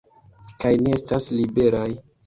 [0.63, 1.89] Kaj ni estas liberaj!